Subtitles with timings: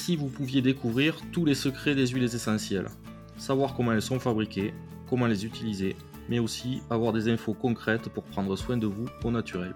[0.00, 2.88] si vous pouviez découvrir tous les secrets des huiles essentielles,
[3.36, 4.72] savoir comment elles sont fabriquées,
[5.06, 5.94] comment les utiliser,
[6.30, 9.74] mais aussi avoir des infos concrètes pour prendre soin de vous au naturel.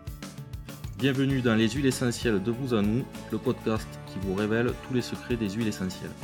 [0.96, 4.94] Bienvenue dans les huiles essentielles de vous à nous, le podcast qui vous révèle tous
[4.94, 6.14] les secrets des huiles essentielles.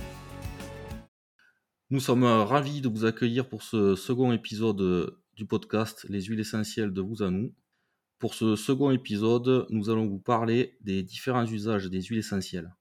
[1.90, 6.94] Nous sommes ravis de vous accueillir pour ce second épisode du podcast Les huiles essentielles
[6.94, 7.52] de vous à nous.
[8.18, 12.72] Pour ce second épisode, nous allons vous parler des différents usages des huiles essentielles.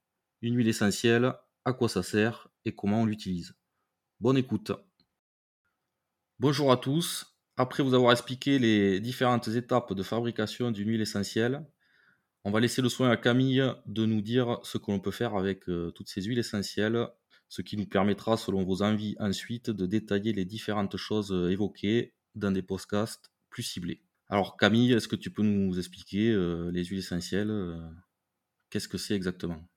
[0.42, 1.34] Une huile essentielle,
[1.66, 3.56] à quoi ça sert et comment on l'utilise.
[4.22, 4.72] Bonne écoute.
[6.40, 7.36] Bonjour à tous.
[7.58, 11.66] Après vous avoir expliqué les différentes étapes de fabrication d'une huile essentielle,
[12.46, 15.36] on va laisser le soin à Camille de nous dire ce que l'on peut faire
[15.36, 17.10] avec euh, toutes ces huiles essentielles,
[17.50, 22.14] ce qui nous permettra, selon vos envies, ensuite de détailler les différentes choses euh, évoquées
[22.36, 24.02] dans des podcasts plus ciblés.
[24.30, 27.52] Alors Camille, est-ce que tu peux nous expliquer euh, les huiles essentielles
[28.70, 29.68] Qu'est-ce que c'est exactement?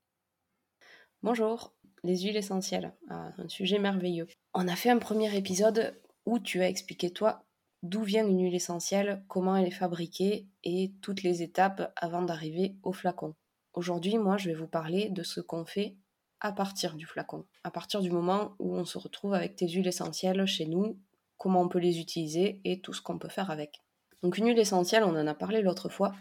[1.25, 4.27] Bonjour, les huiles essentielles, ah, un sujet merveilleux.
[4.55, 7.45] On a fait un premier épisode où tu as expliqué toi
[7.84, 12.75] d'où vient une huile essentielle, comment elle est fabriquée et toutes les étapes avant d'arriver
[12.83, 13.37] au flacon.
[13.73, 15.95] Aujourd'hui, moi, je vais vous parler de ce qu'on fait
[16.41, 19.87] à partir du flacon, à partir du moment où on se retrouve avec tes huiles
[19.87, 20.98] essentielles chez nous,
[21.39, 23.81] comment on peut les utiliser et tout ce qu'on peut faire avec.
[24.25, 26.17] Donc une huile essentielle, on en a parlé l'autre fois,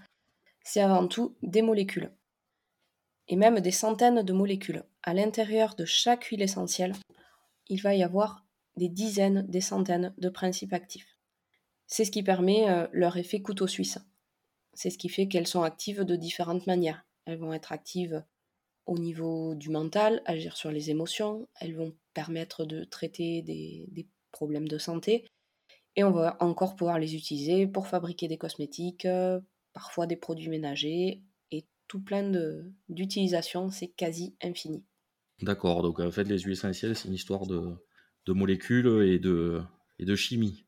[0.64, 2.12] c'est avant tout des molécules
[3.28, 4.84] et même des centaines de molécules.
[5.04, 6.94] À l'intérieur de chaque huile essentielle,
[7.68, 8.46] il va y avoir
[8.78, 11.18] des dizaines, des centaines de principes actifs.
[11.88, 13.98] C'est ce qui permet euh, leur effet couteau suisse.
[14.74, 17.06] C'est ce qui fait qu'elles sont actives de différentes manières.
[17.26, 18.24] Elles vont être actives
[18.86, 24.68] au niveau du mental, agir sur les émotions, elles vont permettre de traiter des, problèmes
[24.68, 25.28] de santé,
[25.98, 29.42] et on va encore pouvoir les utiliser pour fabriquer des cosmétiques, euh,
[29.74, 31.22] parfois des produits ménagers,
[31.92, 32.32] tout plein
[32.88, 34.86] d'utilisations, c'est quasi infini.
[35.42, 37.78] D'accord, donc en fait les huiles essentielles, c'est une histoire de,
[38.28, 40.66] molécules et de, chimie.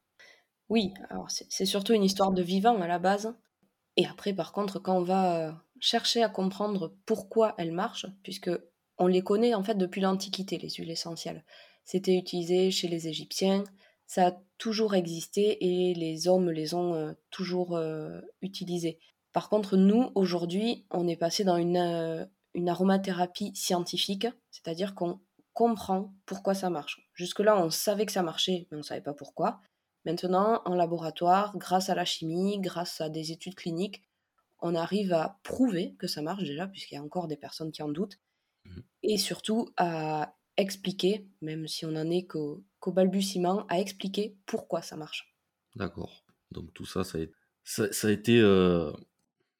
[0.69, 3.33] Oui, alors c'est surtout une histoire de vivant à la base.
[3.95, 8.49] Et après, par contre, quand on va euh, chercher à comprendre pourquoi elles marchent, puisque
[8.97, 11.43] on les connaît en fait depuis l'Antiquité, les huiles essentielles.
[11.85, 13.63] C'était utilisé chez les Égyptiens,
[14.07, 18.99] ça a toujours existé et les hommes les ont euh, toujours euh, utilisés.
[19.31, 25.19] Par contre, nous, aujourd'hui, on est passé dans une, euh, une aromathérapie scientifique, c'est-à-dire qu'on
[25.53, 27.07] comprend pourquoi ça marche.
[27.13, 29.61] Jusque-là, on savait que ça marchait, mais on ne savait pas pourquoi.
[30.05, 34.03] Maintenant, en laboratoire, grâce à la chimie, grâce à des études cliniques,
[34.59, 37.83] on arrive à prouver que ça marche déjà, puisqu'il y a encore des personnes qui
[37.83, 38.19] en doutent,
[38.65, 38.79] mmh.
[39.03, 44.95] et surtout à expliquer, même si on n'en est qu'au balbutiement, à expliquer pourquoi ça
[44.95, 45.35] marche.
[45.75, 46.23] D'accord.
[46.51, 48.91] Donc tout ça, ça a, été euh,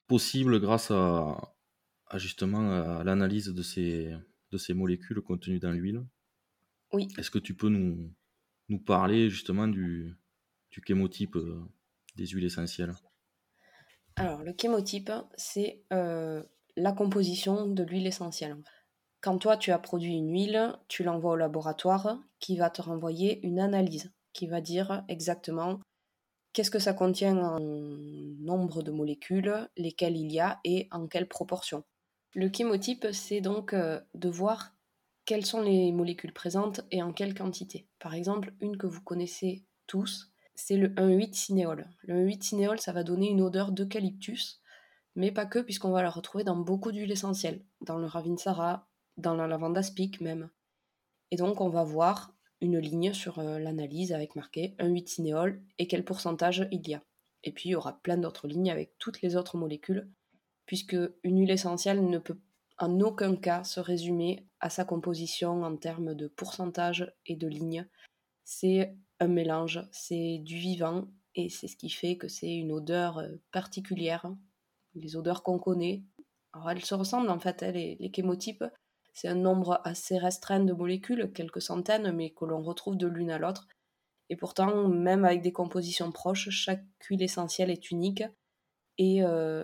[0.07, 1.53] possible grâce à,
[2.18, 4.13] justement à l'analyse de ces,
[4.51, 6.03] de ces molécules contenues dans l'huile.
[6.91, 7.07] Oui.
[7.18, 8.12] Est-ce que tu peux nous,
[8.69, 10.16] nous parler justement du,
[10.72, 11.62] du chémotype euh,
[12.16, 12.94] des huiles essentielles?
[14.16, 16.44] Alors, le chémotype, c'est euh,
[16.75, 18.57] la composition de l'huile essentielle.
[19.22, 23.46] Quand toi, tu as produit une huile, tu l'envoies au laboratoire qui va te renvoyer
[23.46, 25.79] une analyse qui va dire exactement
[26.53, 31.28] Qu'est-ce que ça contient en nombre de molécules, lesquelles il y a et en quelle
[31.28, 31.84] proportion
[32.35, 34.73] Le chémotype, c'est donc euh, de voir
[35.25, 37.88] quelles sont les molécules présentes et en quelle quantité.
[37.99, 41.88] Par exemple, une que vous connaissez tous, c'est le 1,8-cinéol.
[42.01, 44.61] Le 1,8-cinéol, ça va donner une odeur d'eucalyptus,
[45.16, 49.35] mais pas que, puisqu'on va la retrouver dans beaucoup d'huiles essentielles, dans le ravinsara, dans
[49.35, 50.49] la lavande aspic même.
[51.29, 55.88] Et donc, on va voir une ligne sur euh, l'analyse avec marqué 1,8 cinéol et
[55.88, 57.03] quel pourcentage il y a.
[57.43, 60.09] Et puis il y aura plein d'autres lignes avec toutes les autres molécules,
[60.66, 62.40] puisque une huile essentielle ne peut
[62.78, 67.88] en aucun cas se résumer à sa composition en termes de pourcentage et de lignes.
[68.44, 73.20] C'est un mélange, c'est du vivant et c'est ce qui fait que c'est une odeur
[73.20, 74.32] euh, particulière.
[74.96, 76.03] Les odeurs qu'on connaît,
[76.70, 78.64] elles se ressemblent en fait, hein, les, les chémotypes,
[79.14, 83.32] c'est un nombre assez restreint de molécules, quelques centaines, mais que l'on retrouve de l'une
[83.32, 83.67] à l'autre.
[84.29, 88.23] Et pourtant, même avec des compositions proches, chaque huile essentielle est unique
[88.97, 89.64] et euh,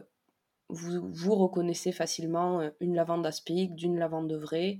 [0.70, 4.80] vous, reconnaissez facilement euh, une lavande aspic, d'une lavande vraie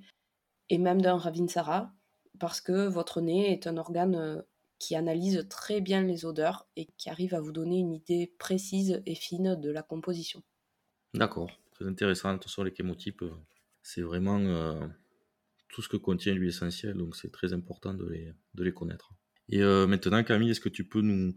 [0.70, 1.92] et même d'un ravinsara
[2.40, 4.42] parce que votre nez est un organe euh,
[4.78, 9.02] qui analyse très bien les odeurs et qui arrive à vous donner une idée précise
[9.06, 10.42] et fine de la composition.
[11.14, 13.24] D'accord, très intéressant sur les chémotypes
[13.82, 14.88] c'est vraiment euh,
[15.70, 19.12] tout ce que contient l'huile essentielle, donc c'est très important de les, connaître.
[19.50, 21.34] Et euh, maintenant, Camille, est-ce que tu peux nous,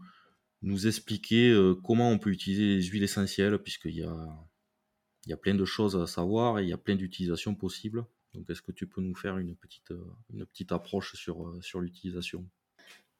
[0.63, 4.47] nous expliquer euh, comment on peut utiliser les huiles essentielles, puisqu'il y a,
[5.25, 8.05] il y a plein de choses à savoir et il y a plein d'utilisations possibles.
[8.33, 9.93] Donc est-ce que tu peux nous faire une petite,
[10.33, 12.45] une petite approche sur, sur l'utilisation?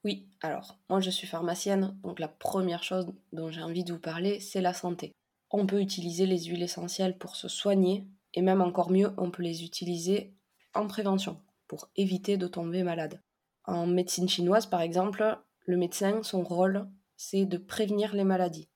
[0.04, 4.00] Oui, alors moi je suis pharmacienne, donc la première chose dont j'ai envie de vous
[4.00, 5.12] parler, c'est la santé.
[5.52, 9.44] On peut utiliser les huiles essentielles pour se soigner, et même encore mieux, on peut
[9.44, 10.34] les utiliser
[10.74, 13.22] en prévention, pour éviter de tomber malade.
[13.66, 15.38] En médecine chinoise, par exemple,
[15.68, 16.88] le médecin, son rôle,
[17.24, 18.70] c'est de prévenir les maladies.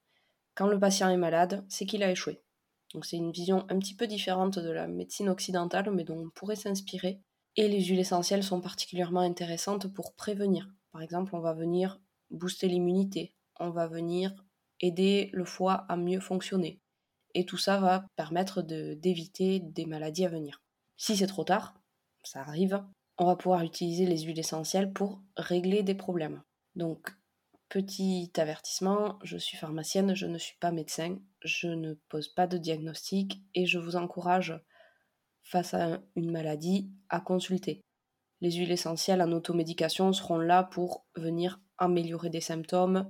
[0.55, 2.41] Quand le patient est malade, c'est qu'il a échoué.
[2.93, 6.29] Donc c'est une vision un petit peu différente de la médecine occidentale, mais dont on
[6.29, 7.19] pourrait s'inspirer.
[7.57, 10.69] Et les huiles essentielles sont particulièrement intéressantes pour prévenir.
[10.93, 11.99] Par exemple, on va venir
[12.29, 14.33] booster l'immunité, on va venir
[14.79, 16.79] aider le foie à mieux fonctionner.
[17.33, 20.61] Et tout ça va permettre d'éviter des maladies à venir.
[20.95, 21.75] Si c'est trop tard,
[22.23, 22.81] ça arrive,
[23.17, 26.41] on va pouvoir utiliser les huiles essentielles pour régler des problèmes.
[26.75, 27.11] Donc,
[27.69, 32.57] petit avertissement, je suis pharmacienne, je ne suis pas médecin, je ne pose pas de
[32.57, 34.59] diagnostic et je vous encourage,
[35.43, 37.81] face à une maladie, à consulter.
[38.41, 43.09] Les huiles essentielles en automédication seront là pour venir améliorer des symptômes,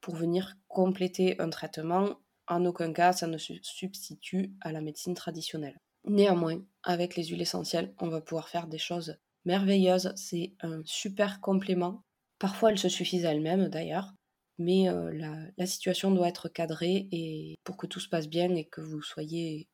[0.00, 2.20] pour venir compléter un traitement.
[2.46, 5.76] En aucun cas, ça ne se substitue à la médecine traditionnelle.
[6.04, 10.12] Néanmoins, avec les huiles essentielles, on va pouvoir faire des choses merveilleuses.
[10.16, 12.02] C'est un super complément.
[12.38, 14.14] Parfois, elles se suffisent à elles-mêmes d'ailleurs,
[14.58, 15.12] mais euh,
[15.56, 19.02] la, situation doit être cadrée et pour que tout se passe bien et que vous
[19.02, 19.68] soyez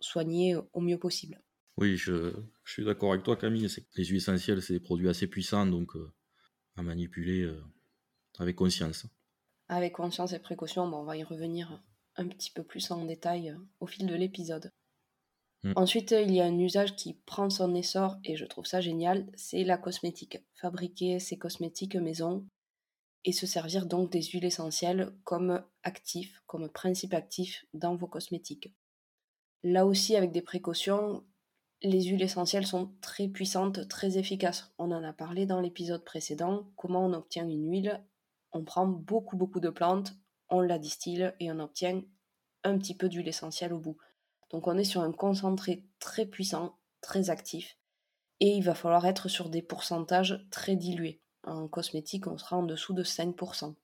[0.00, 1.40] soigné au mieux possible.
[1.76, 2.34] Oui, je,
[2.64, 3.68] suis d'accord avec toi, Camille.
[3.96, 6.12] Les huiles essentielles, c'est des produits assez puissants, donc euh,
[6.76, 7.62] à manipuler euh,
[8.38, 9.06] avec conscience.
[9.68, 11.82] Avec conscience et précaution, on va y revenir
[12.16, 14.72] un petit peu plus en détail au fil de l'épisode.
[15.62, 15.72] Mm.
[15.76, 19.26] Ensuite, il y a un usage qui prend son essor et je trouve ça génial,
[19.34, 20.38] c'est la cosmétique.
[20.54, 22.46] Fabriquer ses cosmétiques maison
[23.24, 28.74] et se servir donc des huiles essentielles comme actif, comme principe actif dans vos cosmétiques.
[29.62, 31.22] Là aussi, avec des précautions,
[31.82, 34.72] les huiles essentielles sont très puissantes, très efficaces.
[34.78, 38.02] On en a parlé dans l'épisode précédent, comment on obtient une huile.
[38.52, 40.14] On prend beaucoup beaucoup de plantes,
[40.48, 42.02] on la distille et on obtient
[42.64, 43.98] un petit peu d'huile essentielle au bout.
[44.50, 47.78] Donc on est sur un concentré très puissant, très actif,
[48.40, 51.20] et il va falloir être sur des pourcentages très dilués.
[51.44, 53.74] En cosmétique, on sera en dessous de 5%.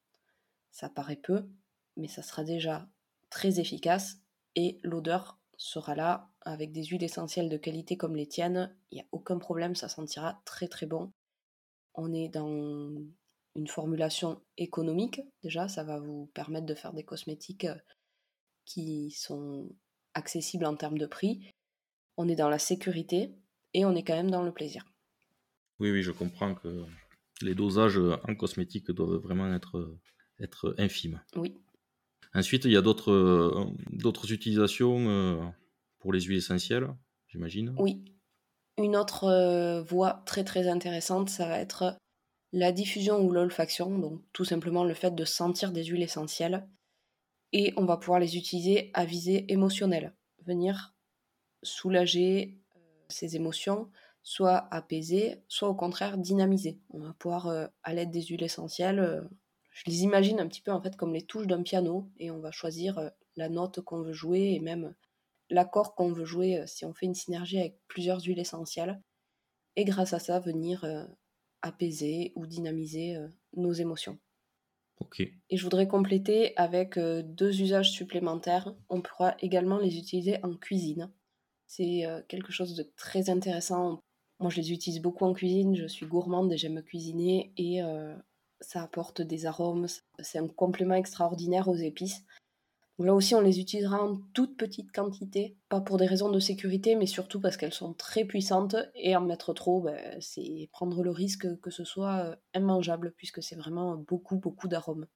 [0.70, 1.48] Ça paraît peu,
[1.96, 2.88] mais ça sera déjà
[3.30, 4.18] très efficace
[4.54, 8.74] et l'odeur sera là avec des huiles essentielles de qualité comme les tiennes.
[8.90, 11.12] Il n'y a aucun problème, ça sentira très très bon.
[11.94, 12.48] On est dans
[13.54, 17.66] une formulation économique déjà, ça va vous permettre de faire des cosmétiques
[18.64, 19.70] qui sont
[20.16, 21.52] accessible en termes de prix,
[22.16, 23.34] on est dans la sécurité
[23.74, 24.84] et on est quand même dans le plaisir.
[25.78, 26.84] Oui, oui, je comprends que
[27.42, 29.98] les dosages en cosmétique doivent vraiment être,
[30.40, 31.22] être infimes.
[31.36, 31.54] Oui.
[32.34, 35.36] Ensuite, il y a d'autres, d'autres utilisations euh,
[36.00, 36.88] pour les huiles essentielles,
[37.28, 37.74] j'imagine.
[37.78, 38.04] Oui.
[38.78, 41.96] Une autre euh, voie très très intéressante, ça va être
[42.52, 46.66] la diffusion ou l'olfaction, donc tout simplement le fait de sentir des huiles essentielles
[47.52, 50.14] et on va pouvoir les utiliser à visée émotionnelle,
[50.44, 50.94] venir
[51.62, 53.90] soulager euh, ces émotions,
[54.22, 56.80] soit apaiser, soit au contraire dynamiser.
[56.90, 59.22] On va pouvoir, euh, à l'aide des huiles essentielles, euh,
[59.72, 62.40] je les imagine un petit peu en fait comme les touches d'un piano, et on
[62.40, 64.94] va choisir la note qu'on veut jouer et même
[65.50, 69.02] l'accord qu'on veut jouer si on fait une synergie avec plusieurs huiles essentielles,
[69.76, 70.86] et grâce à ça venir
[71.60, 73.18] apaiser ou dynamiser
[73.54, 74.18] nos émotions.
[75.50, 78.74] Et je voudrais compléter avec euh, deux usages supplémentaires.
[78.88, 81.10] On pourra également les utiliser en cuisine.
[81.66, 84.00] C'est euh, quelque chose de très intéressant.
[84.40, 85.74] Moi, je les utilise beaucoup en cuisine.
[85.74, 87.52] Je suis gourmande et j'aime cuisiner.
[87.56, 88.14] Et euh,
[88.60, 89.86] ça apporte des arômes.
[90.20, 92.24] C'est un complément extraordinaire aux épices
[93.04, 96.96] là aussi, on les utilisera en toute petite quantité, pas pour des raisons de sécurité,
[96.96, 101.10] mais surtout parce qu'elles sont très puissantes et en mettre trop, ben, c'est prendre le
[101.10, 105.06] risque que ce soit euh, immangeable, puisque c'est vraiment beaucoup, beaucoup d'arômes.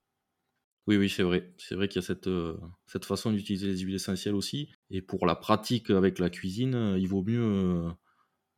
[0.87, 1.55] Oui, oui, c'est vrai.
[1.57, 2.59] C'est vrai qu'il y a cette, euh,
[3.03, 4.71] façon d'utiliser les huiles essentielles aussi.
[4.91, 7.85] Et pour la pratique avec la cuisine, euh, il vaut mieux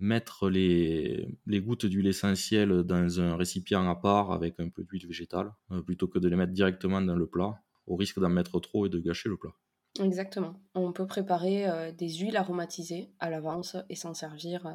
[0.01, 5.53] mettre les gouttes d'huile essentielle dans un récipient à part avec un peu d'huile végétale,
[5.87, 7.55] plutôt que de les mettre directement dans le plat
[7.87, 9.53] au risque d'en mettre trop et de gâcher le plat.
[10.01, 10.55] Exactement.
[10.75, 14.75] On peut préparer euh, des huiles aromatisées à l'avance et s'en servir euh,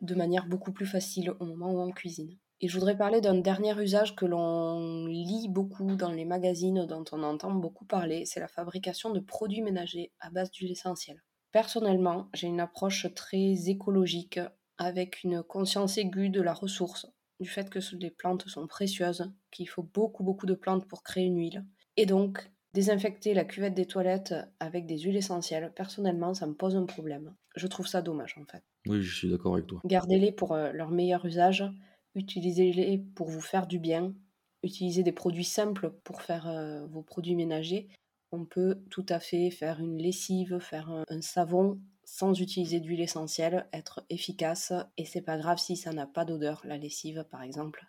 [0.00, 2.38] de manière beaucoup plus facile au moment où on cuisine.
[2.60, 7.04] Et je voudrais parler d'un dernier usage que l'on lit beaucoup dans les magazines, dont
[7.10, 11.22] on entend beaucoup parler, c'est la fabrication de produits ménagers à base d'huile essentielle.
[11.50, 14.40] Personnellement, j'ai une approche très écologique,
[14.78, 17.06] avec une conscience aiguë de la ressource,
[17.40, 21.24] du fait que les plantes sont précieuses, qu'il faut beaucoup beaucoup de plantes pour créer
[21.24, 26.46] une huile, et donc, désinfecter la cuvette des toilettes avec des huiles essentielles, personnellement, ça
[26.46, 27.34] me pose un problème.
[27.56, 28.62] Je trouve ça dommage en fait.
[28.86, 29.80] Oui, je suis d'accord avec toi.
[29.84, 31.64] Gardez-les pour leur meilleur usage,
[32.14, 34.12] utilisez-les pour vous faire du bien,
[34.62, 37.88] utilisez des produits simples pour faire vos produits ménagers.
[38.32, 43.66] On peut tout à fait faire une lessive, faire un, savon sans utiliser d'huile essentielle,
[43.72, 47.86] être efficace et c'est pas grave si ça n'a pas d'odeur, la lessive par exemple.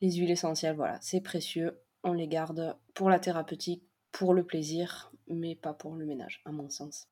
[0.00, 5.12] Les huiles essentielles, voilà, c'est précieux, on les garde pour la thérapeutique, pour le plaisir,
[5.28, 7.08] mais pas pour le ménage, à mon sens.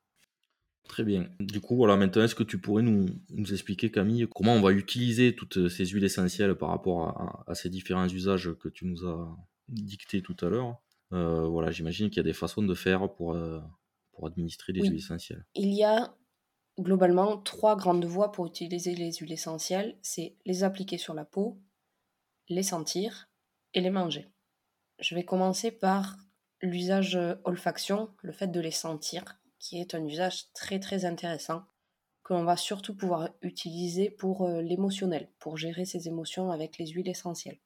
[0.88, 1.28] Très bien.
[1.38, 3.06] Du coup, voilà, maintenant, est-ce que tu pourrais nous,
[3.52, 8.08] expliquer, Camille, comment on va utiliser toutes ces huiles essentielles par rapport à, ces différents
[8.08, 9.36] usages que tu nous as
[9.68, 10.80] dictés tout à l'heure?
[11.12, 13.60] Euh, Voilà, j'imagine qu'il y a des façons de faire pour, euh,
[14.12, 15.44] pour administrer des huiles essentielles.
[15.54, 16.16] Il y a
[16.78, 19.96] globalement trois grandes voies pour utiliser les huiles essentielles.
[20.02, 21.60] C'est les appliquer sur la peau,
[22.48, 23.28] les sentir
[23.74, 24.28] et les manger.
[25.00, 26.16] Je vais commencer par
[26.62, 29.24] l'usage olfaction, le fait de les sentir,
[29.58, 31.62] qui est un usage très très intéressant
[32.22, 36.86] que l'on va surtout pouvoir utiliser pour euh, l'émotionnel, pour gérer ses émotions avec les
[36.86, 37.58] huiles essentielles.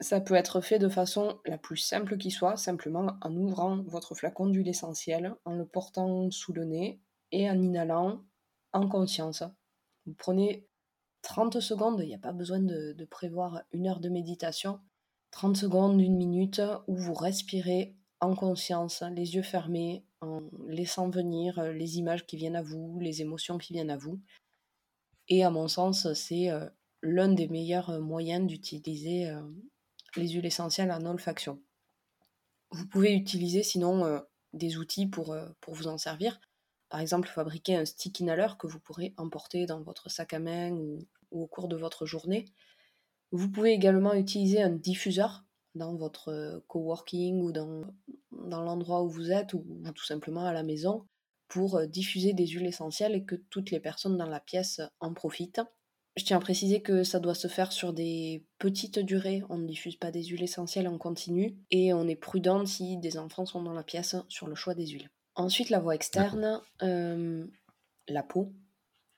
[0.00, 4.14] Ça peut être fait de façon la plus simple qui soit, simplement en ouvrant votre
[4.14, 8.22] flacon d'huile essentielle, en le portant sous le nez et en inhalant
[8.72, 9.44] en conscience.
[10.06, 10.66] Vous prenez
[11.22, 14.80] 30 secondes, il n'y a pas besoin de, prévoir une heure de méditation.
[15.32, 21.58] 30 secondes, une minute, où vous respirez en conscience, les yeux fermés, en laissant venir
[21.58, 24.20] euh, les images qui viennent à vous, les émotions qui viennent à vous.
[25.28, 26.68] Et à mon sens, c'est euh,
[27.02, 29.32] l'un des meilleurs euh, moyens d'utiliser
[30.16, 31.60] les huiles essentielles en olfaction.
[32.70, 34.22] Vous pouvez utiliser sinon
[34.52, 36.40] des outils pour, pour vous en servir.
[36.88, 40.70] Par exemple, fabriquer un stick inhaler que vous pourrez emporter dans votre sac à main
[40.72, 42.44] ou au cours de votre journée.
[43.32, 47.82] Vous pouvez également utiliser un diffuseur dans votre euh, coworking ou dans,
[48.30, 51.06] dans l'endroit où vous êtes ou, tout simplement à la maison
[51.48, 55.14] pour euh, diffuser des huiles essentielles et que toutes les personnes dans la pièce en
[55.14, 55.62] profitent.
[56.16, 59.66] Je tiens à préciser que ça doit se faire sur des petites durées, on ne
[59.66, 63.62] diffuse pas des huiles essentielles en continu et on est prudent si des enfants sont
[63.62, 65.10] dans la pièce sur le choix des huiles.
[65.34, 67.46] Ensuite, la voie externe, euh,
[68.08, 68.52] la peau,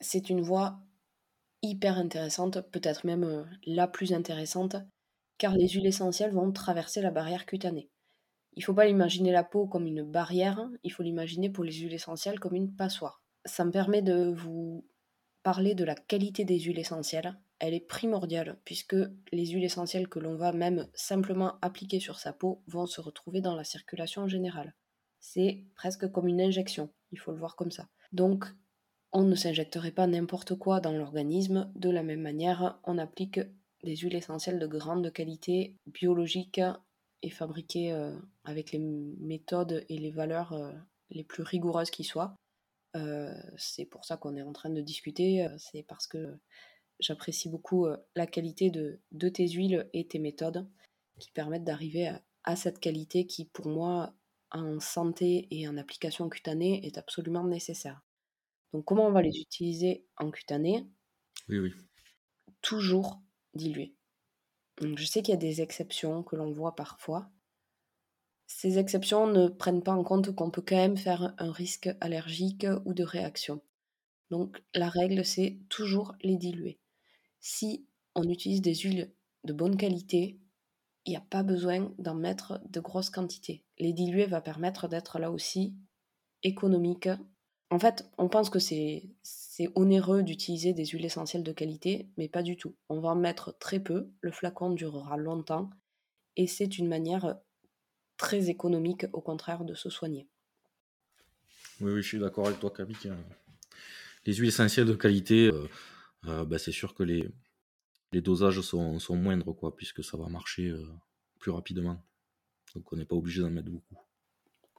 [0.00, 0.78] c'est une voie
[1.64, 4.76] hyper intéressante, peut-être même la plus intéressante,
[5.38, 7.90] car les huiles essentielles vont traverser la barrière cutanée.
[8.56, 11.73] Il ne faut pas imaginer la peau comme une barrière, il faut l'imaginer pour les
[11.73, 13.23] huiles essentielles comme une passoire.
[13.44, 14.87] Ça me permet de vous
[15.42, 17.37] parler de la qualité des huiles essentielles.
[17.59, 18.97] Elle est primordiale puisque
[19.33, 23.40] les huiles essentielles que l'on va même simplement appliquer sur sa peau vont se retrouver
[23.40, 24.75] dans la circulation générale.
[25.21, 27.88] C'est presque comme une injection, il faut le voir comme ça.
[28.12, 28.47] Donc,
[29.14, 31.71] on ne s'injecterait pas n'importe quoi dans l'organisme.
[31.76, 33.40] De la même manière, on applique
[33.85, 36.61] des huiles essentielles de grande qualité, biologiques
[37.23, 40.73] et fabriquées euh, avec les méthodes et les valeurs euh,
[41.11, 42.35] les plus rigoureuses qui soient.
[42.97, 46.37] Euh, c'est pour ça qu'on est en train de discuter, c'est parce que
[46.99, 50.68] j'apprécie beaucoup la qualité de, tes huiles et tes méthodes
[51.21, 52.12] qui permettent d'arriver
[52.44, 54.14] à, cette qualité qui, pour moi,
[54.50, 58.04] en santé et en application cutanée, est absolument nécessaire.
[58.75, 60.85] Donc, comment on va les utiliser en cutané?
[61.49, 61.73] Oui, oui.
[62.61, 63.23] Toujours
[63.54, 63.95] dilué.
[64.83, 67.31] je sais qu'il y a des exceptions que l'on voit parfois.
[68.49, 72.66] Ces exceptions ne prennent pas en compte qu'on peut quand même faire un risque allergique
[72.85, 73.62] ou de réaction.
[74.31, 76.81] Donc la règle, c'est toujours les diluer.
[77.38, 79.14] Si on utilise des huiles
[79.45, 80.40] de bonne qualité,
[81.04, 83.64] il n'y a pas besoin d'en mettre de grosses quantités.
[83.78, 85.76] Les diluer va permettre d'être là aussi
[86.43, 87.09] économique
[87.75, 89.02] en fait, on pense que c'est
[89.75, 92.76] onéreux d'utiliser des huiles essentielles de qualité, mais pas du tout.
[92.88, 95.71] On va en mettre très peu, le flacon durera longtemps,
[96.37, 97.37] et c'est une manière
[98.16, 100.28] très économique, au contraire, de se soigner.
[101.81, 103.12] Oui, oui je suis d'accord avec toi, Camille.
[104.25, 105.69] Les huiles essentielles de qualité, euh,
[106.28, 107.28] euh, bah, c'est sûr que les,
[108.12, 110.87] dosages sont, moindres, puisque ça va marcher euh,
[111.40, 112.00] plus rapidement.
[112.76, 113.99] Donc on n'est pas obligé d'en mettre beaucoup.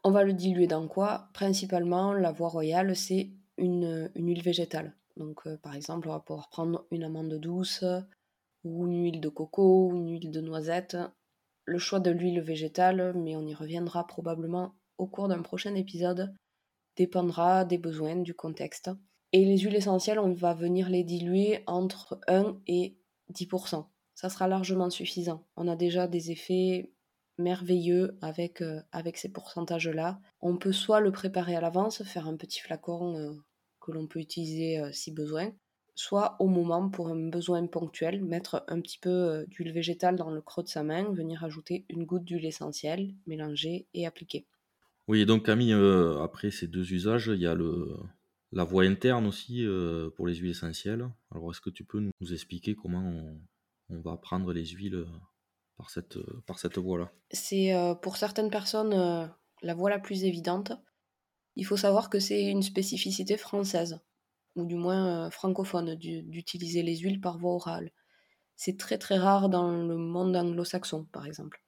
[0.08, 1.30] On va le diluer dans quoi?
[1.34, 4.94] Principalement, la voie royale, c'est une, huile végétale.
[5.18, 7.84] Donc, euh, par exemple, on va pouvoir prendre une amande douce,
[8.64, 10.96] ou une huile de coco, ou une huile de noisette.
[11.66, 16.36] Le choix de l'huile végétale, mais on y reviendra probablement au cours d'un prochain épisode,
[16.98, 18.92] dépendra des besoins, du contexte.
[19.32, 22.96] Et les huiles essentielles, on va venir les diluer entre 1 et
[23.34, 23.88] 10%.
[24.14, 25.44] Ça sera largement suffisant.
[25.58, 26.94] On a déjà des effets
[27.38, 30.20] merveilleux avec, euh, avec ces pourcentages-là.
[30.42, 33.34] On peut soit le préparer à l'avance, faire un petit flacon euh,
[33.82, 35.52] que l'on peut utiliser euh, si besoin,
[35.96, 40.42] soit au moment pour un besoin ponctuel, mettre un petit peu d'huile végétale dans le
[40.42, 44.46] creux de sa main, venir ajouter une goutte d'huile essentielle, mélanger et appliquer.
[45.08, 45.74] Oui, donc Camille,
[46.22, 47.96] après ces deux usages, il y a le,
[48.52, 49.66] la voie interne aussi
[50.18, 51.08] pour les huiles essentielles.
[51.32, 53.40] Alors, est-ce que tu peux nous expliquer comment
[53.90, 55.06] on, va prendre les huiles
[55.78, 59.30] par cette, par cette voie-là C'est pour certaines personnes
[59.62, 60.74] la voie la plus évidente.
[61.56, 64.00] Il faut savoir que c'est une spécificité française,
[64.56, 67.92] ou du moins francophone, d'utiliser les huiles par voie orale.
[68.56, 71.62] C'est très très rare dans le monde anglo-saxon, par exemple.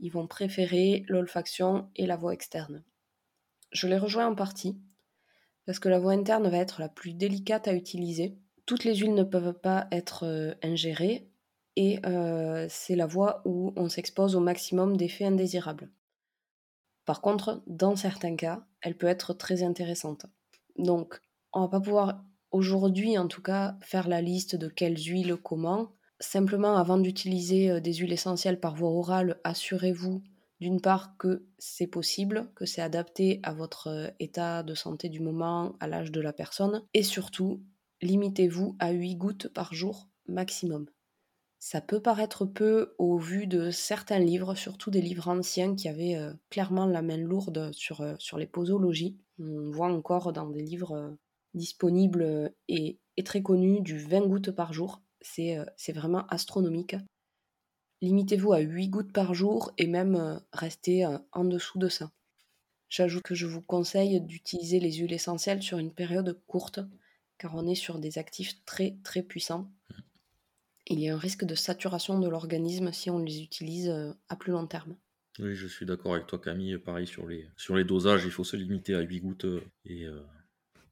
[0.00, 2.84] Ils vont préférer l'olfaction et la voie externe.
[3.72, 4.78] Je les rejoins en partie,
[5.66, 8.38] parce que la voie interne va être la plus délicate à utiliser.
[8.66, 11.28] Toutes les huiles ne peuvent pas être euh, ingérées,
[11.76, 12.00] et
[12.68, 15.90] c'est la voie où on s'expose au maximum d'effets indésirables.
[17.04, 20.26] Par contre, dans certains cas, elle peut être très intéressante.
[20.78, 21.20] Donc,
[21.52, 25.92] on va pas pouvoir aujourd'hui, en tout cas, faire la liste de quelles huiles, comment,
[26.18, 30.22] Simplement, avant d'utiliser des huiles essentielles par voie orale, assurez-vous
[30.60, 35.76] d'une part que c'est possible, que c'est adapté à votre état de santé du moment,
[35.80, 37.62] à l'âge de la personne, et surtout,
[38.00, 40.86] limitez-vous à 8 gouttes par jour maximum.
[41.58, 46.16] Ça peut paraître peu au vu de certains livres, surtout des livres anciens qui avaient
[46.16, 49.18] euh, clairement la main lourde sur, sur les posologies.
[49.38, 51.16] On voit encore dans des livres
[51.54, 55.00] disponibles et, et très connus du 20 gouttes par jour.
[55.38, 56.96] Euh, c'est vraiment astronomique.
[58.02, 62.12] Limitez-vous à 8 gouttes par jour et même euh, restez euh, en dessous de ça.
[62.88, 66.80] J'ajoute que je vous conseille d'utiliser les huiles essentielles sur une période courte,
[67.38, 69.70] car on est sur des actifs très très puissants.
[70.86, 73.92] Il y a un risque de saturation de l'organisme si on les utilise
[74.28, 74.96] à plus long terme.
[75.38, 78.44] Oui, je suis d'accord avec toi Camille, pareil sur les, sur les dosages, il faut
[78.44, 79.46] se limiter à 8 gouttes
[79.84, 80.06] et,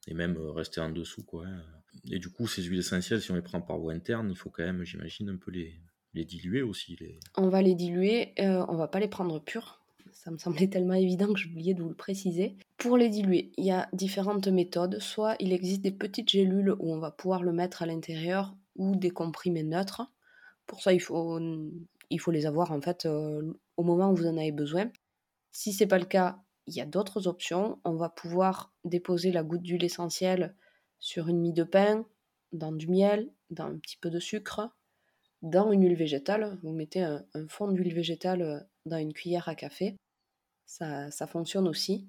[0.07, 1.23] et même rester en dessous.
[1.23, 1.63] Quoi, hein.
[2.11, 4.51] Et du coup, ces huiles essentielles, si on les prend par voie interne, il faut
[4.51, 5.81] quand même, j'imagine, un peu les,
[6.13, 6.97] les diluer aussi.
[7.01, 7.19] Les...
[7.37, 9.81] On va les diluer, euh, on va pas les prendre purs.
[10.13, 12.57] Ça me semblait tellement évident que oublié de vous le préciser.
[12.79, 14.99] Pour les diluer, il y a différentes méthodes.
[15.01, 18.97] Soit il existe des petites gélules où on va pouvoir le mettre à l'intérieur ou
[18.97, 20.03] des comprimés neutres.
[20.67, 21.39] Pour ça, il faut,
[22.11, 24.91] il faut les avoir en fait au moment où vous en avez besoin.
[25.53, 27.79] Si c'est pas le cas, il y a d'autres options.
[27.85, 30.55] On va pouvoir déposer la goutte d'huile essentielle
[30.99, 32.07] sur une mie de pain,
[32.53, 34.71] dans du miel, dans un petit peu de sucre,
[35.43, 36.59] dans une huile végétale.
[36.63, 39.97] Vous mettez un, fond d'huile végétale dans une cuillère à café.
[40.67, 42.09] Ça, fonctionne aussi.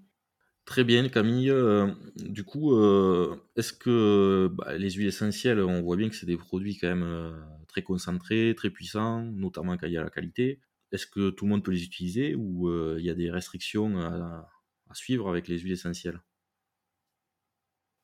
[0.65, 1.51] Très bien, Camille.
[1.51, 6.25] Euh, du coup, euh, est-ce que bah, les huiles essentielles, on voit bien que c'est
[6.25, 7.35] des produits quand même
[7.67, 10.59] très concentrés, très puissants, notamment quand il y a la qualité.
[10.91, 14.93] Est-ce que tout le monde peut les utiliser ou il y a des restrictions à
[14.93, 16.19] suivre avec les huiles essentielles?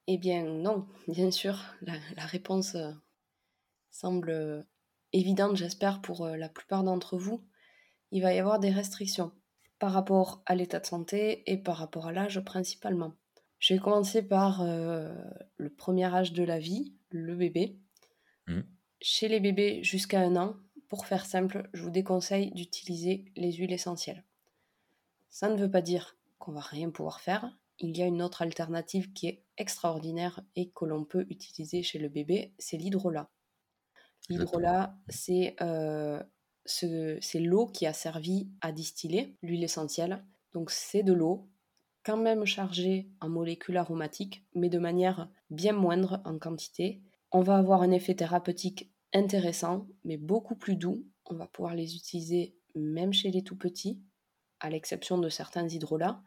[0.07, 2.91] Eh bien non, bien sûr, la, réponse euh,
[3.91, 4.61] semble euh,
[5.13, 7.47] évidente, j'espère, pour euh, la plupart d'entre vous.
[8.11, 9.31] Il va y avoir des restrictions
[9.81, 13.15] par rapport à l'état de santé et par rapport à l'âge principalement.
[13.57, 17.79] Je vais commencer par le premier âge de la vie, le bébé.
[18.45, 18.59] Mmh.
[19.01, 20.55] Chez les bébés jusqu'à un an,
[20.87, 24.23] pour faire simple, je vous déconseille d'utiliser les huiles essentielles.
[25.31, 28.43] Ça ne veut pas dire qu'on va rien pouvoir faire, il y a une autre
[28.43, 33.31] alternative qui est extraordinaire et que l'on peut utiliser chez le bébé, c'est l'hydrolat.
[34.29, 36.21] L'hydrolat, c'est euh,
[37.35, 40.23] l'eau qui a servi à distiller l'huile essentielle.
[40.53, 41.49] Donc c'est de l'eau
[42.03, 47.01] quand même chargée en molécules aromatiques, mais de manière bien moindre en quantité.
[47.31, 51.05] On va avoir un effet thérapeutique intéressant, mais beaucoup plus doux.
[51.25, 54.01] On va pouvoir les utiliser même chez les tout petits,
[54.59, 56.21] à l'exception de certains hydrolats.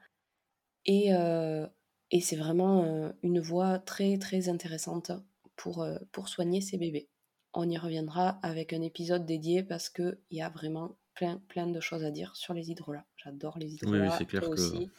[0.89, 1.67] Euh,
[2.11, 5.13] et, c'est vraiment euh, une voie très très intéressante
[5.57, 7.09] pour, euh, pour soigner ces bébés.
[7.55, 11.81] On y reviendra avec un épisode dédié parce qu'il y a vraiment plein, plein de
[11.81, 13.07] choses à dire sur les hydrolats.
[13.17, 14.09] J'adore les hydrolats.
[14.09, 14.91] Oui, c'est clair que aussi.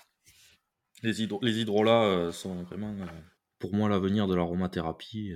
[1.04, 2.96] les, hydro les hydrolats sont vraiment
[3.60, 5.34] pour moi l'avenir de l'aromathérapie.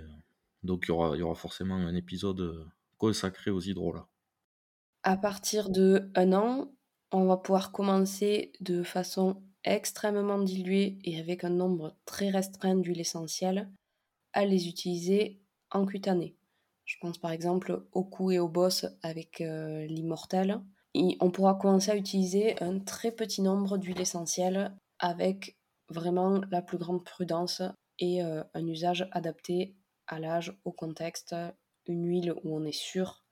[0.64, 2.66] donc il y aura, y aura forcément un épisode
[2.98, 4.08] consacré aux hydrolats.
[5.04, 6.72] À partir de un an,
[7.12, 13.00] on va pouvoir commencer de façon extrêmement dilués et avec un nombre très restreint d'huiles
[13.02, 13.70] essentielles,
[14.34, 16.36] à les utiliser en cutané.
[16.90, 20.60] Je pense par exemple au cou et au boss avec euh, l'immortel.
[20.96, 25.56] On pourra commencer à utiliser un très petit nombre d'huiles essentielles avec
[25.90, 27.62] vraiment la plus grande prudence
[28.00, 29.76] et euh, un usage adapté
[30.08, 31.36] à l'âge, au contexte,
[31.86, 33.24] une huile où on est sûr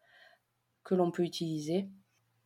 [0.83, 1.89] que l'on peut utiliser.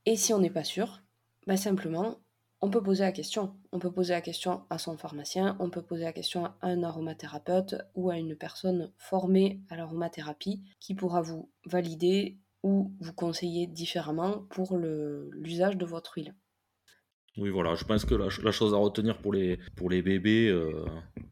[0.06, 1.02] Et si on n'est pas sûr,
[1.46, 2.20] bah simplement
[2.62, 3.56] on peut poser la question.
[3.72, 6.84] On peut poser la question à son pharmacien, on peut poser la question à un
[6.84, 13.66] aromathérapeute ou à une personne formée à l'aromathérapie qui pourra vous valider ou vous conseiller
[13.66, 16.36] différemment pour l'usage de votre huile.
[17.38, 20.86] Oui, voilà, je pense que la, chose à retenir pour les, pour les bébés, euh,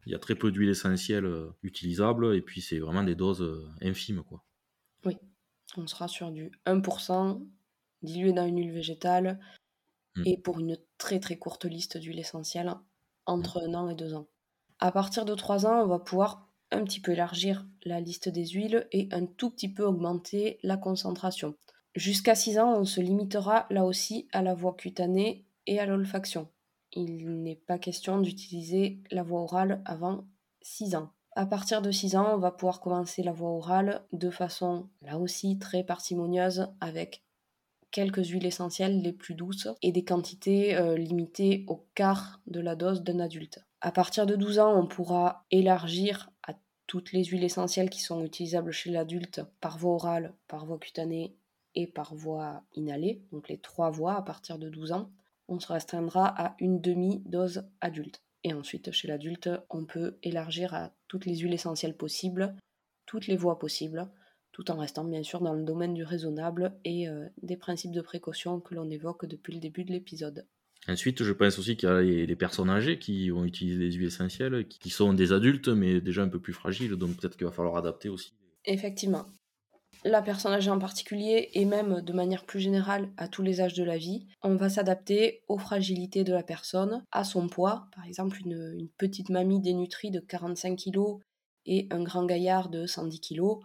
[0.05, 3.41] il y a très peu d'huile essentielle euh, utilisable et puis c'est vraiment des doses
[3.41, 4.23] euh, infimes.
[4.23, 4.41] Quoi.
[5.05, 5.17] Oui,
[5.75, 7.45] on sera sur du 1%
[8.01, 9.39] dilué dans une huile végétale
[10.15, 10.23] mmh.
[10.25, 12.73] et pour une très très courte liste d'huiles essentielles
[13.25, 13.69] entre mmh.
[13.69, 14.27] un an et deux ans.
[14.79, 18.47] À partir de trois ans, on va pouvoir un petit peu élargir la liste des
[18.47, 21.55] huiles et un tout petit peu augmenter la concentration.
[21.95, 26.47] Jusqu'à 6 ans, on se limitera là aussi à la voie cutanée et à l'olfaction.
[26.93, 30.25] Il n'est pas question d'utiliser la voie orale avant
[30.61, 31.11] 6 ans.
[31.35, 35.17] À partir de 6 ans, on va pouvoir commencer la voie orale de façon là
[35.17, 37.23] aussi très parcimonieuse avec
[37.91, 42.75] quelques huiles essentielles les plus douces et des quantités euh, limitées au quart de la
[42.75, 43.59] dose d'un adulte.
[43.81, 46.53] À partir de 12 ans, on pourra élargir à
[46.87, 51.35] toutes les huiles essentielles qui sont utilisables chez l'adulte par voie orale, par voie cutanée
[51.75, 55.11] et par voie inhalée, donc les trois voies à partir de 12 ans,
[55.47, 58.21] on se restreindra à une demi-dose adulte.
[58.43, 62.55] Et ensuite, chez l'adulte, on peut élargir à toutes les huiles essentielles possibles,
[63.05, 64.09] toutes les voies possibles,
[64.51, 68.01] tout en restant bien sûr dans le domaine du raisonnable et euh, des principes de
[68.01, 70.45] précaution que l'on évoque depuis le début de l'épisode.
[70.87, 74.07] Ensuite, je pense aussi qu'il y a les, personnes âgées qui vont utiliser des huiles
[74.07, 77.51] essentielles, qui sont des adultes, mais déjà un peu plus fragiles, donc peut-être qu'il va
[77.51, 78.33] falloir adapter aussi.
[78.65, 79.25] Effectivement.
[80.05, 83.73] La personne âgée en particulier, et même de manière plus générale à tous les âges
[83.73, 87.87] de la vie, on va s'adapter aux fragilités de la personne, à son poids.
[87.93, 91.19] Par exemple, une, une petite mamie dénutrie de 45 kg
[91.65, 93.59] et un grand gaillard de 110 kg,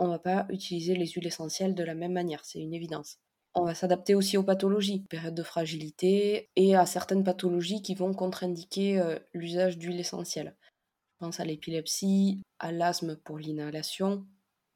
[0.00, 3.18] on va pas utiliser les huiles essentielles de la même manière, c'est une évidence.
[3.54, 8.14] On va s'adapter aussi aux pathologies, période de fragilité, et à certaines pathologies qui vont
[8.14, 10.56] contre-indiquer euh, l'usage d'huile essentielle.
[11.12, 14.26] Je pense à l'épilepsie, à l'asthme pour l'inhalation,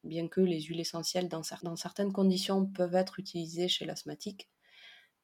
[0.03, 4.51] bien que les huiles essentielles dans, certaines conditions peuvent être utilisées chez l'asthmatique.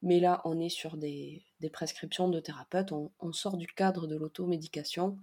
[0.01, 4.17] Mais là, on est sur des, prescriptions de thérapeutes, on, on, sort du cadre de
[4.17, 5.19] l'automédication.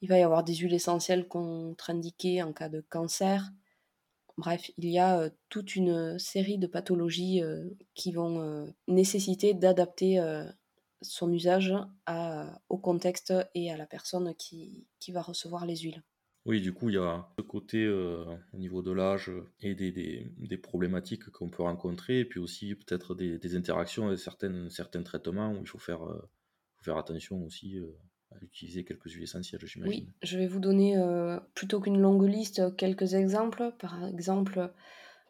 [0.00, 3.50] Il va y avoir des huiles essentielles contre-indiquées en cas de cancer,
[4.36, 7.40] Bref, il y a toute une série de pathologies
[7.94, 10.20] qui vont nécessiter d'adapter
[11.02, 11.72] son usage
[12.68, 16.02] au contexte et à la personne qui, va recevoir les huiles.
[16.46, 21.30] Oui, du coup, il y a ce côté au niveau de l'âge et des, problématiques
[21.30, 25.68] qu'on peut rencontrer, et puis aussi peut-être des, interactions avec certains, certains traitements où il
[25.68, 27.80] faut faire, faut faire attention aussi
[28.42, 30.04] utiliser quelques huiles essentielles, j'imagine.
[30.04, 33.72] Oui, je vais vous donner, euh, plutôt qu'une longue liste, quelques exemples.
[33.78, 34.72] Par exemple,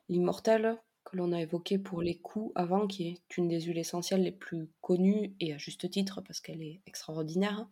[0.09, 4.23] l'immortel, que l'on a évoqué pour les coups avant, qui est une des huiles essentielles
[4.23, 7.69] les plus connues, et à juste titre parce qu'elle est extraordinaire,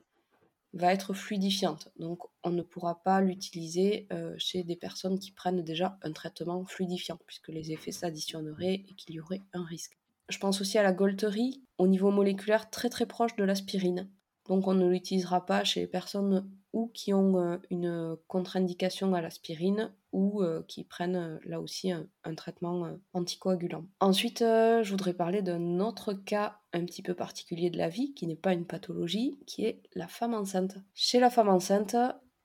[0.74, 1.90] va être fluidifiante.
[1.98, 6.64] Donc on ne pourra pas l'utiliser euh, chez des personnes qui prennent déjà un traitement
[6.64, 9.98] fluidifiant, puisque les effets s'additionneraient et qu'il y aurait un risque.
[10.28, 14.08] Je pense aussi à la golterie, au niveau moléculaire très très proche de l'aspirine.
[14.52, 19.22] Donc on ne l'utilisera pas chez les personnes ou qui ont euh, une contre-indication à
[19.22, 23.86] l'aspirine ou euh, qui prennent euh, là aussi un, traitement anticoagulant.
[24.00, 28.26] Ensuite, je voudrais parler d'un autre cas un petit peu particulier de la vie, qui
[28.26, 30.76] n'est pas une pathologie, qui est la femme enceinte.
[30.92, 31.96] Chez la femme enceinte,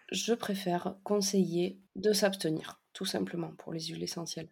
[0.10, 4.48] je préfère conseiller de s'abstenir, tout simplement, pour les huiles essentielles.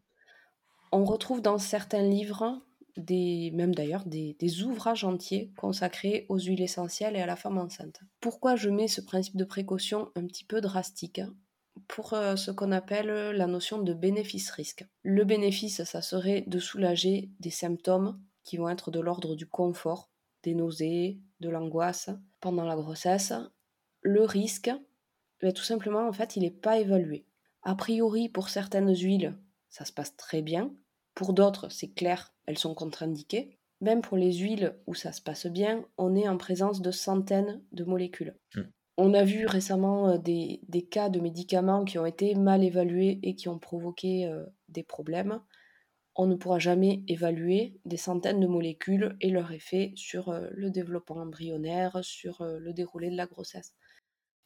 [0.91, 2.61] On retrouve dans certains livres
[2.97, 8.01] même d'ailleurs des, ouvrages entiers consacrés aux huiles essentielles et à la femme enceinte.
[8.19, 11.21] Pourquoi je mets ce principe de précaution un petit peu drastique
[11.87, 14.85] Pour euh, ce qu'on appelle la notion de bénéfice-risque.
[15.03, 20.09] Le bénéfice, ça serait de soulager des symptômes qui vont être de l'ordre du confort,
[20.43, 23.33] des nausées, de l'angoisse pendant la grossesse.
[24.01, 24.71] Le risque,
[25.41, 27.25] ben, tout simplement, en fait, il n'est pas évalué.
[27.63, 29.35] A priori, pour certaines huiles,
[29.69, 30.71] ça se passe très bien.
[31.15, 33.57] Pour d'autres, c'est clair, elles sont contre-indiquées.
[33.81, 37.61] Même pour les huiles où ça se passe bien, on est en présence de centaines
[37.71, 38.37] de molécules.
[38.55, 38.61] Mmh.
[38.97, 43.35] On a vu récemment euh, des, cas de médicaments qui ont été mal évalués et
[43.35, 45.41] qui ont provoqué euh, des problèmes.
[46.15, 50.69] On ne pourra jamais évaluer des centaines de molécules et leur effet sur euh, le
[50.69, 53.73] développement embryonnaire, sur le déroulé de la grossesse.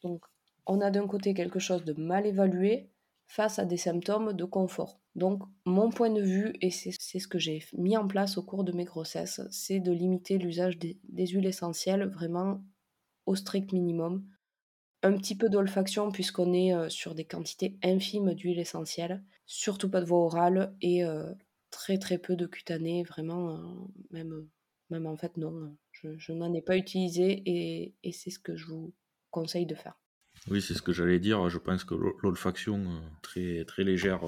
[0.02, 0.26] Donc,
[0.66, 2.90] on a d'un côté quelque chose de mal évalué
[3.30, 5.00] face à des symptômes de confort.
[5.14, 8.64] Donc mon point de vue, et c'est ce que j'ai mis en place au cours
[8.64, 12.64] de mes grossesses, c'est de limiter l'usage des, huiles essentielles vraiment
[13.28, 14.26] au strict minimum.
[15.04, 20.02] Un petit peu d'olfaction puisqu'on est euh, sur des quantités infimes d'huile essentielle, surtout pas
[20.02, 21.32] de voie orale et euh,
[21.70, 23.58] très très peu de cutané, vraiment, euh,
[24.10, 24.50] même,
[24.90, 27.44] même en fait non, je, n'en ai pas utilisé
[28.04, 28.92] et c'est ce que je vous
[29.30, 30.00] conseille de faire.
[30.48, 31.50] Oui, c'est ce que j'allais dire.
[31.50, 34.22] Je pense que l'olfaction très, très légère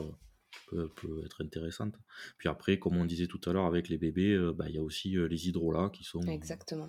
[0.69, 0.89] peut,
[1.26, 1.95] être intéressante.
[2.38, 4.84] Puis après, comme on disait tout à l'heure avec les bébés, bah, il y a
[4.84, 6.88] aussi les hydrolats qui sont Exactement.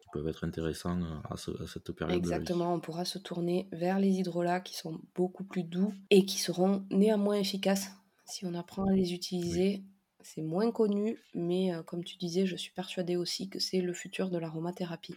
[0.00, 2.16] qui peuvent être intéressants à, cette période.
[2.16, 6.38] Exactement, on pourra se tourner vers les hydrolats qui sont beaucoup plus doux et qui
[6.38, 7.90] seront néanmoins efficaces
[8.26, 9.82] si on apprend à les utiliser.
[10.24, 14.30] C'est moins connu, mais comme tu disais, je suis persuadée aussi que c'est le futur
[14.30, 15.16] de l'aromathérapie.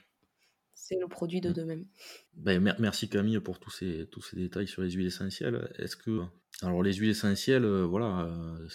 [0.87, 1.53] C'est le produit de mmh.
[1.53, 1.81] demain.
[2.35, 5.67] Ben, merci Camille pour tous ces, tous ces détails sur les huiles essentielles.
[5.79, 6.21] Est-ce que
[6.61, 8.31] alors les huiles essentielles, voilà,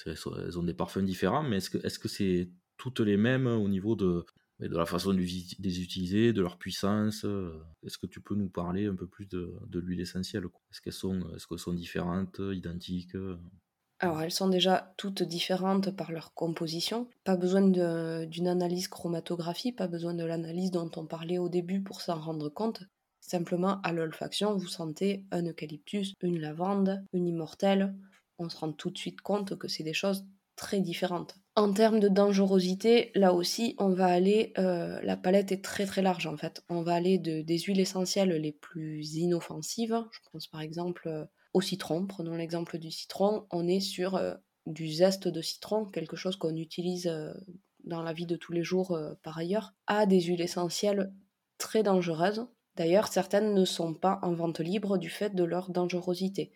[0.06, 3.68] elles ont des parfums différents, mais est-ce que est-ce que c'est toutes les mêmes au
[3.68, 4.26] niveau de
[4.58, 7.24] de la façon de les utiliser, de leur puissance.
[7.84, 10.92] Est-ce que tu peux nous parler un peu plus de, de l'huile essentielle Est-ce qu'elles
[10.92, 13.16] sont, est qu'elles sont différentes, identiques
[14.00, 17.06] alors elles sont déjà toutes différentes par leur composition.
[17.24, 17.60] Pas besoin
[18.26, 22.48] d'une analyse chromatographie, pas besoin de l'analyse dont on parlait au début pour s'en rendre
[22.48, 22.82] compte.
[23.20, 27.94] Simplement à l'olfaction, vous sentez un eucalyptus, une lavande, une immortelle.
[28.38, 30.24] On se rend tout de suite compte que c'est des choses
[30.56, 31.36] très différentes.
[31.54, 36.00] En termes de dangerosité, là aussi, on va aller, euh, la palette est très très
[36.00, 36.62] large en fait.
[36.70, 40.02] On va aller de, des huiles essentielles les plus inoffensives.
[40.10, 42.06] Je pense par exemple euh, au citron.
[42.06, 43.46] Prenons l'exemple du citron.
[43.50, 44.34] On est sur euh,
[44.66, 47.32] du zeste de citron, quelque chose qu'on utilise euh,
[47.84, 51.12] dans la vie de tous les jours euh, par ailleurs, à des huiles essentielles
[51.58, 52.46] très dangereuses.
[52.76, 56.52] D'ailleurs, certaines ne sont pas en vente libre du fait de leur dangerosité.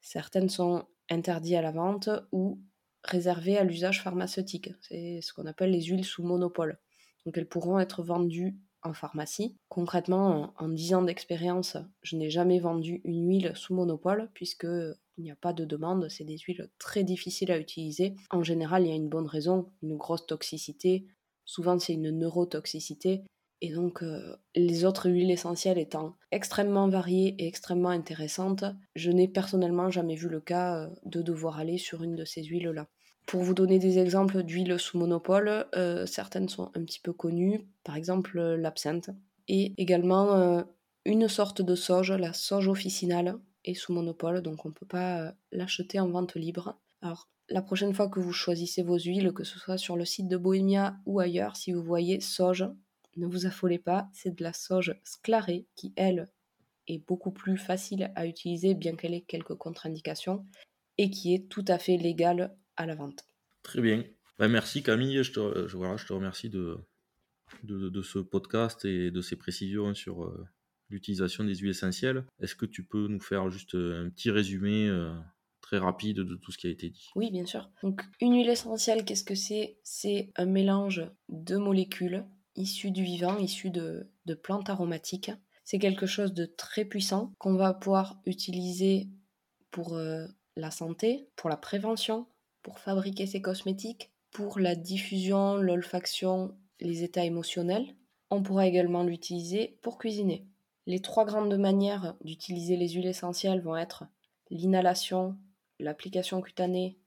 [0.00, 2.60] Certaines sont interdites à la vente ou
[3.04, 4.70] réservées à l'usage pharmaceutique.
[4.80, 6.78] C'est ce qu'on appelle les huiles sous monopole.
[7.24, 9.56] Donc elles pourront être vendues en pharmacie.
[9.68, 14.66] Concrètement, en, 10 ans d'expérience, je n'ai jamais vendu une huile sous monopole puisque
[15.18, 18.14] il n'y a pas de demande, c'est des huiles très difficiles à utiliser.
[18.30, 21.06] En général, il y a une bonne raison, une grosse toxicité.
[21.44, 23.24] Souvent, c'est une neurotoxicité.
[23.62, 28.64] Et donc, euh, les autres huiles essentielles étant extrêmement variées et extrêmement intéressantes,
[28.94, 32.42] je n'ai personnellement jamais vu le cas euh, de devoir aller sur une de ces
[32.42, 32.88] huiles-là.
[33.26, 37.66] Pour vous donner des exemples d'huiles sous monopole, euh, certaines sont un petit peu connues,
[37.84, 39.10] par exemple euh, l'absinthe,
[39.46, 40.62] et également euh,
[41.04, 45.34] une sorte de sauge, la sauge officinale, est sous monopole, donc on ne peut pas
[45.52, 46.80] l'acheter en vente libre.
[47.02, 50.28] Alors, la prochaine fois que vous choisissez vos huiles, que ce soit sur le site
[50.28, 52.64] de Bohemia ou ailleurs, si vous voyez sauge,
[53.16, 56.30] ne vous affolez pas, c'est de la sauge sclarée qui, elle,
[56.86, 60.46] est beaucoup plus facile à utiliser, bien qu'elle ait quelques contre-indications,
[60.98, 62.56] et qui est tout à fait légale
[62.86, 63.24] la vente.
[63.62, 64.04] Très bien.
[64.38, 66.78] Ben, merci Camille, je te, je, voilà, je te remercie de,
[67.62, 70.46] de, ce podcast et de ces précisions sur euh,
[70.88, 72.24] l'utilisation des huiles essentielles.
[72.40, 75.12] Est-ce que tu peux nous faire juste un petit résumé euh,
[75.60, 77.10] très rapide de tout ce qui a été dit?
[77.16, 77.70] Oui, bien sûr.
[77.82, 79.78] Donc une huile essentielle, qu'est-ce que c'est?
[79.82, 82.24] C'est un mélange de molécules
[82.56, 85.32] issues du vivant, issues de, de plantes aromatiques.
[85.64, 89.08] C'est quelque chose de très puissant qu'on va pouvoir utiliser
[89.70, 92.26] pour euh, la santé, pour la prévention,
[92.62, 97.94] pour fabriquer ces cosmétiques, pour la diffusion, l'olfaction, les états émotionnels.
[98.30, 100.46] On pourra également l'utiliser pour cuisiner.
[100.86, 104.04] Les trois grandes manières d'utiliser les huiles essentielles vont être
[104.50, 105.36] l'inhalation,
[105.78, 106.98] l'application cutanée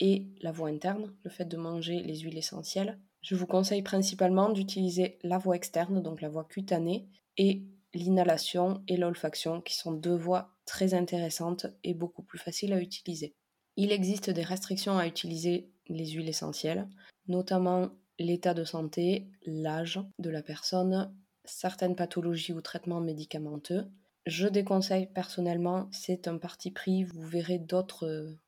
[0.00, 2.98] et la voie interne, le fait de manger les huiles essentielles.
[3.22, 7.62] Je vous conseille principalement d'utiliser la voie externe, donc la voie cutanée, et
[7.94, 13.34] l'inhalation et l'olfaction, qui sont deux voies très intéressantes et beaucoup plus faciles à utiliser.
[13.76, 16.88] Il existe des restrictions à utiliser les huiles essentielles,
[17.26, 23.86] notamment l'état de santé, l'âge de la personne, certaines pathologies ou traitements médicamenteux.
[24.26, 28.38] Je déconseille personnellement, c'est un parti pris, vous verrez d'autres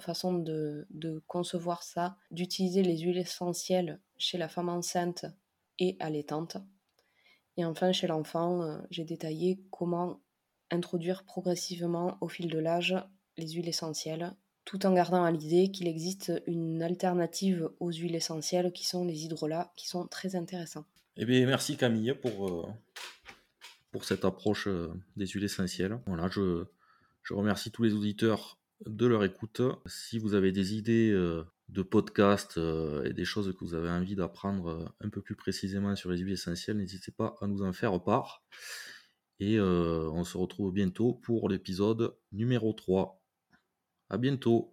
[0.00, 5.26] façons de, de, concevoir ça, d'utiliser les huiles essentielles chez la femme enceinte
[5.78, 6.58] et allaitante.
[7.56, 10.20] Et enfin, chez l'enfant, euh, j'ai détaillé comment
[10.70, 12.96] introduire progressivement au fil de l'âge
[13.38, 14.34] les huiles essentielles
[14.66, 19.24] tout en gardant à l'idée qu'il existe une alternative aux huiles essentielles qui sont les
[19.24, 20.84] hydrolats, qui sont très intéressants.
[21.16, 22.66] Eh bien, merci Camille pour, euh,
[23.92, 25.98] pour cette approche euh, des huiles essentielles.
[26.06, 26.64] Voilà, je,
[27.22, 29.62] je remercie tous les auditeurs de leur écoute.
[29.86, 32.58] Si vous avez des idées euh, de podcasts
[33.04, 36.34] et des choses que vous avez envie d'apprendre un peu plus précisément sur les huiles
[36.34, 38.44] essentielles, n'hésitez pas à nous en faire part.
[39.40, 43.20] Et on se retrouve bientôt pour l'épisode numéro 3.
[44.08, 44.72] À bientôt.